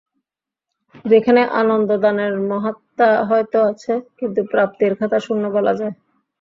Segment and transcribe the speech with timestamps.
[1.05, 5.93] যেখানে আনন্দদানের মাহাত্ম্য হয়তো আছে, কিন্তু প্রাপ্তির খাতা শূন্য বলা যায়।